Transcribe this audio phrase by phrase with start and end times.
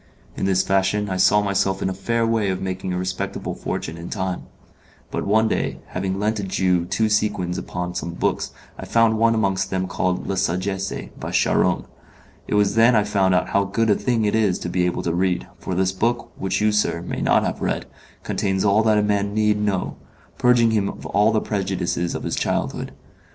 [0.35, 3.97] In this fashion I saw myself in a fair way of making a respectable fortune
[3.99, 4.45] in time;
[5.11, 9.35] but one, day, having lent a Jew two sequins upon some books, I found one
[9.35, 11.83] amongst them called 'La Sagesse,' by Charron.
[12.47, 15.03] It was then I found out how good a thing it is to be able
[15.03, 17.85] to read, for this book, which you, sir, may not have read,
[18.23, 19.97] contains all that a man need know
[20.39, 22.91] purging him of all the prejudices of his childhood.